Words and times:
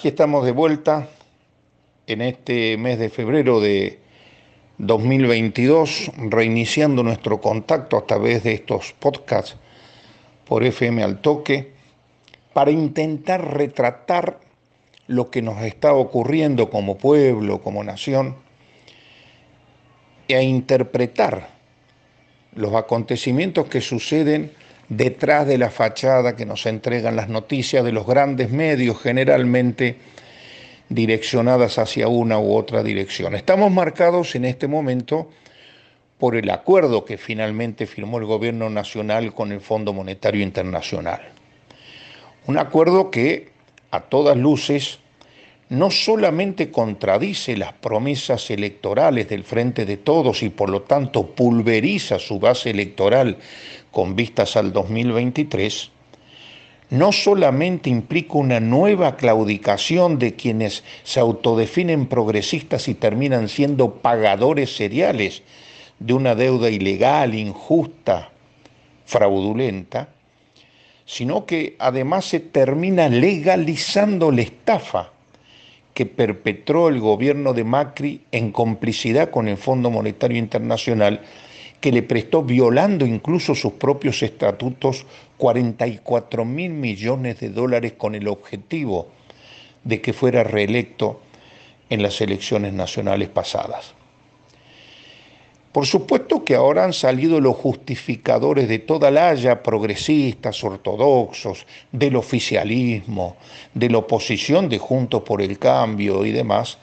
Aquí 0.00 0.08
estamos 0.08 0.46
de 0.46 0.52
vuelta 0.52 1.10
en 2.06 2.22
este 2.22 2.78
mes 2.78 2.98
de 2.98 3.10
febrero 3.10 3.60
de 3.60 3.98
2022, 4.78 6.10
reiniciando 6.16 7.02
nuestro 7.02 7.38
contacto 7.38 7.98
a 7.98 8.06
través 8.06 8.42
de 8.42 8.54
estos 8.54 8.94
podcasts 8.94 9.58
por 10.46 10.64
FM 10.64 11.02
al 11.02 11.20
toque, 11.20 11.72
para 12.54 12.70
intentar 12.70 13.54
retratar 13.54 14.40
lo 15.06 15.30
que 15.30 15.42
nos 15.42 15.62
está 15.64 15.92
ocurriendo 15.92 16.70
como 16.70 16.96
pueblo, 16.96 17.60
como 17.60 17.84
nación, 17.84 18.36
e 20.28 20.42
interpretar 20.42 21.50
los 22.54 22.74
acontecimientos 22.74 23.68
que 23.68 23.82
suceden 23.82 24.50
detrás 24.90 25.46
de 25.46 25.56
la 25.56 25.70
fachada 25.70 26.36
que 26.36 26.44
nos 26.44 26.66
entregan 26.66 27.16
las 27.16 27.28
noticias 27.28 27.84
de 27.84 27.92
los 27.92 28.06
grandes 28.06 28.50
medios, 28.50 29.00
generalmente 29.00 29.96
direccionadas 30.88 31.78
hacia 31.78 32.08
una 32.08 32.38
u 32.38 32.54
otra 32.54 32.82
dirección. 32.82 33.34
Estamos 33.34 33.70
marcados 33.70 34.34
en 34.34 34.44
este 34.44 34.66
momento 34.66 35.30
por 36.18 36.36
el 36.36 36.50
acuerdo 36.50 37.04
que 37.04 37.16
finalmente 37.16 37.86
firmó 37.86 38.18
el 38.18 38.26
gobierno 38.26 38.68
nacional 38.68 39.32
con 39.32 39.52
el 39.52 39.60
Fondo 39.60 39.92
Monetario 39.92 40.42
Internacional. 40.42 41.20
Un 42.46 42.58
acuerdo 42.58 43.10
que 43.10 43.52
a 43.92 44.00
todas 44.00 44.36
luces 44.36 44.98
no 45.70 45.92
solamente 45.92 46.72
contradice 46.72 47.56
las 47.56 47.72
promesas 47.72 48.50
electorales 48.50 49.28
del 49.28 49.44
Frente 49.44 49.86
de 49.86 49.96
Todos 49.96 50.42
y 50.42 50.50
por 50.50 50.68
lo 50.68 50.82
tanto 50.82 51.28
pulveriza 51.28 52.18
su 52.18 52.40
base 52.40 52.70
electoral 52.70 53.38
con 53.92 54.16
vistas 54.16 54.56
al 54.56 54.72
2023, 54.72 55.92
no 56.90 57.12
solamente 57.12 57.88
implica 57.88 58.34
una 58.34 58.58
nueva 58.58 59.16
claudicación 59.16 60.18
de 60.18 60.34
quienes 60.34 60.82
se 61.04 61.20
autodefinen 61.20 62.06
progresistas 62.06 62.88
y 62.88 62.94
terminan 62.94 63.48
siendo 63.48 63.94
pagadores 63.94 64.74
seriales 64.74 65.44
de 66.00 66.14
una 66.14 66.34
deuda 66.34 66.68
ilegal, 66.68 67.36
injusta, 67.36 68.32
fraudulenta, 69.06 70.08
sino 71.04 71.46
que 71.46 71.76
además 71.78 72.24
se 72.24 72.40
termina 72.40 73.08
legalizando 73.08 74.32
la 74.32 74.42
estafa 74.42 75.12
que 76.00 76.06
perpetró 76.06 76.88
el 76.88 76.98
gobierno 76.98 77.52
de 77.52 77.62
Macri 77.62 78.22
en 78.32 78.52
complicidad 78.52 79.28
con 79.28 79.48
el 79.48 79.58
Fondo 79.58 79.90
Monetario 79.90 80.38
Internacional, 80.38 81.20
que 81.78 81.92
le 81.92 82.02
prestó, 82.02 82.42
violando 82.42 83.04
incluso 83.04 83.54
sus 83.54 83.72
propios 83.72 84.22
estatutos, 84.22 85.04
44 85.36 86.46
mil 86.46 86.72
millones 86.72 87.38
de 87.40 87.50
dólares 87.50 87.92
con 87.98 88.14
el 88.14 88.28
objetivo 88.28 89.08
de 89.84 90.00
que 90.00 90.14
fuera 90.14 90.42
reelecto 90.42 91.20
en 91.90 92.02
las 92.02 92.18
elecciones 92.22 92.72
nacionales 92.72 93.28
pasadas. 93.28 93.92
Por 95.72 95.86
supuesto 95.86 96.44
que 96.44 96.56
ahora 96.56 96.84
han 96.84 96.92
salido 96.92 97.40
los 97.40 97.54
justificadores 97.54 98.68
de 98.68 98.80
toda 98.80 99.10
la 99.12 99.28
haya, 99.28 99.62
progresistas, 99.62 100.64
ortodoxos, 100.64 101.64
del 101.92 102.16
oficialismo, 102.16 103.36
de 103.72 103.88
la 103.88 103.98
oposición 103.98 104.68
de 104.68 104.78
Juntos 104.78 105.22
por 105.22 105.40
el 105.40 105.60
Cambio 105.60 106.26
y 106.26 106.32
demás, 106.32 106.78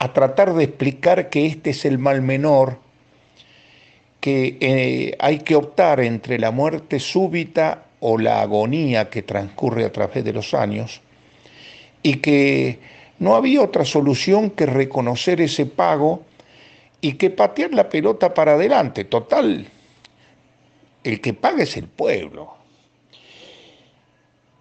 a 0.00 0.12
tratar 0.12 0.52
de 0.52 0.64
explicar 0.64 1.30
que 1.30 1.46
este 1.46 1.70
es 1.70 1.84
el 1.84 1.98
mal 1.98 2.22
menor, 2.22 2.78
que 4.18 4.56
eh, 4.60 5.16
hay 5.20 5.38
que 5.38 5.54
optar 5.54 6.00
entre 6.00 6.40
la 6.40 6.50
muerte 6.50 6.98
súbita 6.98 7.84
o 8.00 8.18
la 8.18 8.42
agonía 8.42 9.10
que 9.10 9.22
transcurre 9.22 9.84
a 9.84 9.92
través 9.92 10.24
de 10.24 10.32
los 10.32 10.54
años, 10.54 11.02
y 12.02 12.16
que 12.16 12.80
no 13.20 13.36
había 13.36 13.62
otra 13.62 13.84
solución 13.84 14.50
que 14.50 14.66
reconocer 14.66 15.40
ese 15.40 15.66
pago 15.66 16.22
y 17.04 17.12
que 17.18 17.28
patear 17.28 17.74
la 17.74 17.86
pelota 17.90 18.32
para 18.32 18.54
adelante. 18.54 19.04
Total, 19.04 19.66
el 21.02 21.20
que 21.20 21.34
paga 21.34 21.64
es 21.64 21.76
el 21.76 21.86
pueblo. 21.86 22.54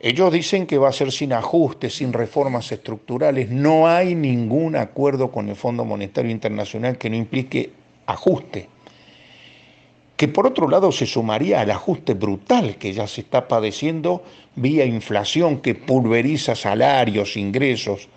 Ellos 0.00 0.32
dicen 0.32 0.66
que 0.66 0.76
va 0.76 0.88
a 0.88 0.92
ser 0.92 1.12
sin 1.12 1.32
ajustes, 1.32 1.94
sin 1.94 2.12
reformas 2.12 2.72
estructurales. 2.72 3.50
No 3.50 3.86
hay 3.86 4.16
ningún 4.16 4.74
acuerdo 4.74 5.30
con 5.30 5.48
el 5.48 5.54
Fondo 5.54 5.84
Monetario 5.84 6.32
Internacional 6.32 6.98
que 6.98 7.08
no 7.08 7.14
implique 7.14 7.70
ajuste. 8.06 8.68
Que 10.16 10.26
por 10.26 10.48
otro 10.48 10.68
lado 10.68 10.90
se 10.90 11.06
sumaría 11.06 11.60
al 11.60 11.70
ajuste 11.70 12.14
brutal 12.14 12.78
que 12.78 12.92
ya 12.92 13.06
se 13.06 13.20
está 13.20 13.46
padeciendo 13.46 14.24
vía 14.56 14.84
inflación 14.84 15.60
que 15.60 15.76
pulveriza 15.76 16.56
salarios, 16.56 17.36
ingresos, 17.36 18.08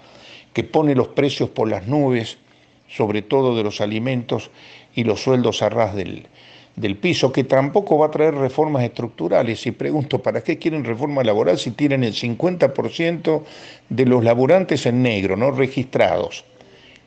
que 0.53 0.63
pone 0.63 0.95
los 0.95 1.09
precios 1.09 1.51
por 1.51 1.69
las 1.69 1.85
nubes 1.85 2.39
sobre 2.87 3.21
todo 3.21 3.55
de 3.55 3.63
los 3.63 3.81
alimentos 3.81 4.49
y 4.95 5.03
los 5.03 5.21
sueldos 5.21 5.61
a 5.61 5.69
ras 5.69 5.95
del, 5.95 6.27
del 6.75 6.95
piso, 6.95 7.31
que 7.31 7.43
tampoco 7.43 7.97
va 7.97 8.07
a 8.07 8.11
traer 8.11 8.35
reformas 8.35 8.83
estructurales. 8.83 9.65
Y 9.65 9.71
pregunto, 9.71 10.21
¿para 10.21 10.43
qué 10.43 10.57
quieren 10.57 10.85
reforma 10.85 11.23
laboral 11.23 11.57
si 11.57 11.71
tienen 11.71 12.03
el 12.03 12.13
50% 12.13 13.43
de 13.89 14.05
los 14.05 14.23
laburantes 14.23 14.85
en 14.85 15.01
negro, 15.01 15.35
no 15.35 15.51
registrados, 15.51 16.45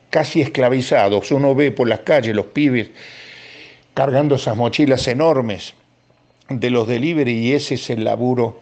casi 0.09 0.41
esclavizados? 0.41 1.31
Uno 1.31 1.55
ve 1.55 1.71
por 1.71 1.87
las 1.87 1.99
calles 1.99 2.35
los 2.35 2.47
pibes 2.47 2.89
cargando 3.93 4.35
esas 4.35 4.55
mochilas 4.55 5.07
enormes 5.07 5.73
de 6.49 6.69
los 6.69 6.87
delivery 6.87 7.31
y 7.31 7.53
ese 7.53 7.75
es 7.75 7.89
el 7.89 8.03
laburo 8.03 8.61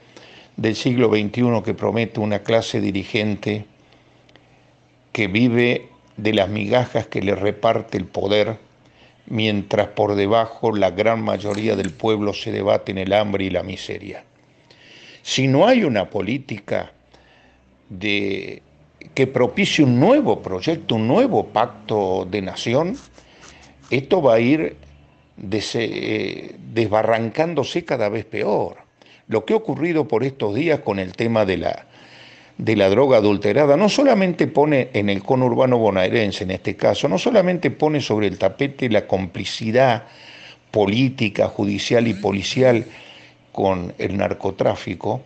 del 0.58 0.76
siglo 0.76 1.10
XXI 1.10 1.62
que 1.64 1.74
promete 1.74 2.20
una 2.20 2.40
clase 2.40 2.82
dirigente 2.82 3.66
que 5.12 5.28
vive 5.28 5.89
de 6.22 6.34
las 6.34 6.50
migajas 6.50 7.08
que 7.08 7.22
le 7.22 7.36
reparte 7.36 7.98
el 7.98 8.06
poder, 8.06 8.58
mientras 9.28 9.88
por 9.88 10.16
debajo 10.16 10.76
la 10.76 10.92
gran 10.92 11.22
mayoría 11.22 11.76
del 11.76 11.92
pueblo 11.92 12.34
se 12.34 12.52
debate 12.52 12.92
en 12.92 12.98
el 12.98 13.14
hambre 13.14 13.46
y 13.46 13.50
la 13.50 13.64
miseria. 13.64 14.24
Si 15.22 15.48
no 15.48 15.68
hay 15.68 15.84
una 15.84 16.10
política 16.10 16.92
de, 17.90 18.62
que 19.14 19.28
propicie 19.28 19.84
un 19.84 20.00
nuevo 20.00 20.42
proyecto, 20.42 20.96
un 20.96 21.08
nuevo 21.08 21.48
pacto 21.48 22.28
de 22.30 22.42
nación, 22.42 22.98
esto 23.90 24.22
va 24.22 24.36
a 24.36 24.40
ir 24.40 24.78
eh, 25.42 26.56
desbarrancándose 26.74 27.86
cada 27.86 28.10
vez 28.10 28.26
peor. 28.26 28.78
Lo 29.28 29.46
que 29.46 29.54
ha 29.54 29.58
ocurrido 29.58 30.08
por 30.08 30.24
estos 30.24 30.56
días 30.56 30.80
con 30.80 31.00
el 31.00 31.14
tema 31.14 31.46
de 31.46 31.58
la 31.58 31.86
de 32.60 32.76
la 32.76 32.90
droga 32.90 33.18
adulterada 33.18 33.78
no 33.78 33.88
solamente 33.88 34.46
pone 34.46 34.90
en 34.92 35.10
el 35.10 35.24
conurbano 35.24 35.78
bonaerense, 35.78 36.44
en 36.44 36.52
este 36.52 36.76
caso, 36.76 37.08
no 37.08 37.18
solamente 37.18 37.72
pone 37.72 38.02
sobre 38.02 38.28
el 38.28 38.38
tapete 38.38 38.90
la 38.90 39.08
complicidad 39.08 40.04
política, 40.70 41.48
judicial 41.48 42.06
y 42.10 42.16
policial 42.16 42.86
con 43.54 43.94
el 43.98 44.18
narcotráfico, 44.18 45.22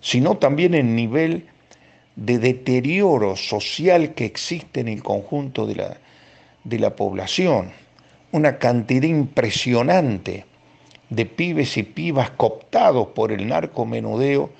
sino 0.00 0.38
también 0.38 0.74
el 0.74 0.92
nivel 0.96 1.46
de 2.16 2.40
deterioro 2.40 3.36
social 3.36 4.14
que 4.14 4.24
existe 4.24 4.80
en 4.80 4.88
el 4.88 5.04
conjunto 5.04 5.66
de 5.66 5.76
la, 5.76 5.96
de 6.64 6.78
la 6.80 6.96
población. 6.96 7.70
Una 8.32 8.58
cantidad 8.58 9.04
impresionante 9.04 10.46
de 11.10 11.26
pibes 11.26 11.76
y 11.76 11.84
pibas 11.84 12.30
cooptados 12.32 13.08
por 13.08 13.30
el 13.30 13.46
narcomenudeo 13.46 14.50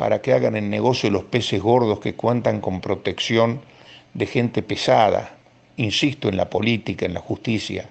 para 0.00 0.22
que 0.22 0.32
hagan 0.32 0.56
el 0.56 0.70
negocio 0.70 1.10
de 1.10 1.12
los 1.12 1.24
peces 1.24 1.60
gordos 1.60 2.00
que 2.00 2.14
cuentan 2.14 2.62
con 2.62 2.80
protección 2.80 3.60
de 4.14 4.24
gente 4.24 4.62
pesada, 4.62 5.36
insisto, 5.76 6.30
en 6.30 6.38
la 6.38 6.48
política, 6.48 7.04
en 7.04 7.12
la 7.12 7.20
justicia, 7.20 7.86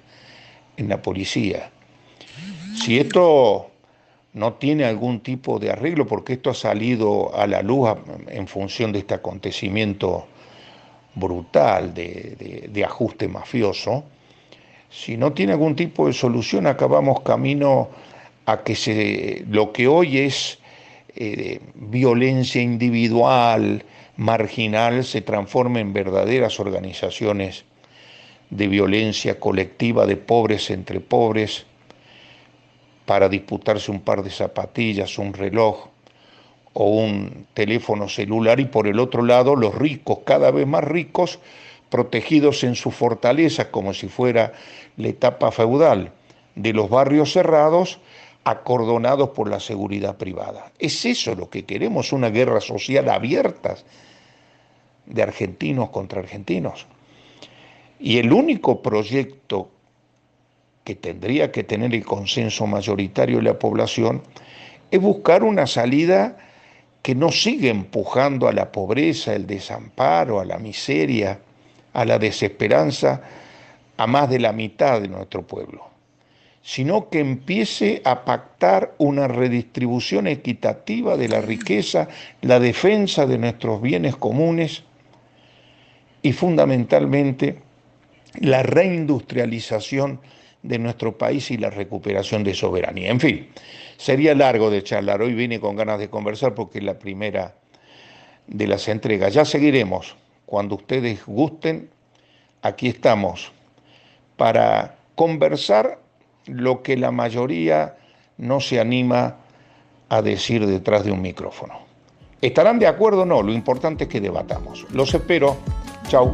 en 0.75 0.89
la 0.89 0.99
policía. 1.03 1.69
Si 2.83 2.97
esto 2.97 3.69
no 4.33 4.53
tiene 4.53 4.85
algún 4.85 5.19
tipo 5.19 5.59
de 5.59 5.69
arreglo, 5.69 6.07
porque 6.07 6.33
esto 6.33 6.49
ha 6.49 6.55
salido 6.55 7.31
a 7.35 7.45
la 7.45 7.61
luz 7.61 7.89
en 8.27 8.47
función 8.47 8.91
de 8.91 8.97
este 8.97 9.13
acontecimiento 9.13 10.25
brutal 11.13 11.93
de, 11.93 12.83
ajuste 12.83 13.27
mafioso, 13.27 14.03
si 14.89 15.15
no 15.15 15.33
tiene 15.33 15.51
algún 15.51 15.75
tipo 15.75 16.07
de 16.07 16.13
solución, 16.13 16.65
acabamos 16.65 17.21
camino 17.21 17.89
a 18.47 18.63
que 18.63 18.75
se, 18.75 19.45
lo 19.47 19.71
que 19.71 19.87
hoy 19.87 20.17
es 20.17 20.58
eh, 21.21 21.59
violencia 21.75 22.61
individual, 22.61 23.83
marginal, 24.15 25.03
se 25.03 25.19
transforme 25.19 25.81
en 25.81 25.91
verdaderas 25.91 26.61
organizaciones 26.61 27.65
de 28.49 28.69
violencia 28.69 29.37
colectiva 29.37 30.05
de 30.05 30.15
pobres 30.15 30.69
entre 30.69 31.01
pobres 31.01 31.65
para 33.05 33.27
disputarse 33.27 33.91
un 33.91 33.99
par 33.99 34.23
de 34.23 34.29
zapatillas, 34.29 35.17
un 35.17 35.33
reloj 35.33 35.89
o 36.71 36.85
un 36.85 37.47
teléfono 37.53 38.07
celular. 38.07 38.61
Y 38.61 38.65
por 38.65 38.87
el 38.87 38.97
otro 38.97 39.21
lado 39.21 39.57
los 39.57 39.75
ricos, 39.75 40.19
cada 40.23 40.51
vez 40.51 40.65
más 40.65 40.85
ricos, 40.85 41.39
protegidos 41.89 42.63
en 42.63 42.75
su 42.75 42.91
fortaleza 42.91 43.71
como 43.71 43.93
si 43.93 44.07
fuera 44.07 44.53
la 44.95 45.09
etapa 45.09 45.51
feudal 45.51 46.13
de 46.55 46.71
los 46.71 46.89
barrios 46.89 47.33
cerrados, 47.33 47.99
acordonados 48.43 49.29
por 49.29 49.49
la 49.49 49.59
seguridad 49.59 50.17
privada. 50.17 50.71
¿Es 50.79 51.05
eso 51.05 51.35
lo 51.35 51.49
que 51.49 51.65
queremos? 51.65 52.11
¿Una 52.13 52.29
guerra 52.29 52.61
social 52.61 53.09
abierta 53.09 53.75
de 55.05 55.23
argentinos 55.23 55.89
contra 55.89 56.21
argentinos? 56.21 56.87
Y 57.99 58.17
el 58.17 58.31
único 58.31 58.81
proyecto 58.81 59.69
que 60.83 60.95
tendría 60.95 61.51
que 61.51 61.63
tener 61.63 61.93
el 61.93 62.05
consenso 62.05 62.65
mayoritario 62.65 63.37
de 63.37 63.43
la 63.43 63.59
población 63.59 64.23
es 64.89 65.01
buscar 65.01 65.43
una 65.43 65.67
salida 65.67 66.37
que 67.01 67.15
no 67.15 67.31
siga 67.31 67.69
empujando 67.69 68.47
a 68.47 68.53
la 68.53 68.71
pobreza, 68.71 69.33
el 69.33 69.45
desamparo, 69.45 70.39
a 70.39 70.45
la 70.45 70.57
miseria, 70.57 71.39
a 71.93 72.05
la 72.05 72.19
desesperanza 72.19 73.21
a 73.97 74.07
más 74.07 74.29
de 74.29 74.39
la 74.39 74.53
mitad 74.53 75.01
de 75.01 75.09
nuestro 75.09 75.45
pueblo, 75.45 75.85
sino 76.61 77.09
que 77.09 77.19
empiece 77.19 78.01
a 78.05 78.25
pactar 78.25 78.93
una 78.97 79.27
redistribución 79.27 80.27
equitativa 80.27 81.17
de 81.17 81.29
la 81.29 81.41
riqueza, 81.41 82.09
la 82.41 82.59
defensa 82.59 83.25
de 83.25 83.37
nuestros 83.37 83.81
bienes 83.81 84.15
comunes 84.15 84.83
y 86.21 86.33
fundamentalmente 86.33 87.59
la 88.39 88.63
reindustrialización 88.63 90.19
de 90.61 90.79
nuestro 90.79 91.17
país 91.17 91.49
y 91.51 91.57
la 91.57 91.69
recuperación 91.69 92.43
de 92.43 92.53
soberanía. 92.53 93.09
En 93.09 93.19
fin, 93.19 93.47
sería 93.97 94.35
largo 94.35 94.69
de 94.69 94.83
charlar. 94.83 95.21
Hoy 95.21 95.33
vine 95.33 95.59
con 95.59 95.75
ganas 95.75 95.99
de 95.99 96.09
conversar 96.09 96.53
porque 96.53 96.79
es 96.79 96.83
la 96.83 96.99
primera 96.99 97.55
de 98.47 98.67
las 98.67 98.87
entregas. 98.87 99.33
Ya 99.33 99.45
seguiremos. 99.45 100.15
Cuando 100.45 100.75
ustedes 100.75 101.25
gusten, 101.25 101.89
aquí 102.61 102.87
estamos 102.87 103.51
para 104.35 104.95
conversar 105.15 105.99
lo 106.49 106.81
que 106.81 106.97
la 106.97 107.11
mayoría 107.11 107.95
no 108.37 108.59
se 108.59 108.79
anima 108.79 109.35
a 110.09 110.21
decir 110.21 110.65
detrás 110.65 111.03
de 111.03 111.11
un 111.11 111.21
micrófono. 111.21 111.79
¿Estarán 112.41 112.79
de 112.79 112.87
acuerdo 112.87 113.23
o 113.23 113.25
no? 113.25 113.41
Lo 113.41 113.51
importante 113.51 114.05
es 114.05 114.09
que 114.09 114.21
debatamos. 114.21 114.85
Los 114.93 115.13
espero. 115.13 115.57
Chau. 116.07 116.33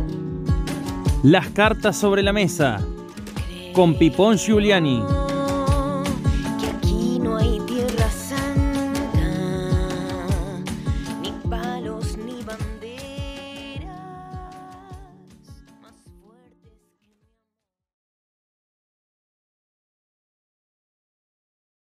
Las 1.23 1.49
cartas 1.49 1.97
sobre 1.97 2.21
la 2.21 2.31
mesa 2.31 2.79
con 3.73 3.97
Pipón 3.97 4.37
Giuliani. 4.37 5.24